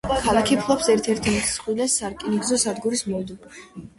ქალაქი 0.21 0.55
ფლობს 0.61 0.87
ერთ-ერთ 0.93 1.27
უმსხვილეს 1.33 1.97
სარკინიგზო 2.01 2.59
სადგურს 2.65 3.05
მოლდოვაში. 3.13 3.87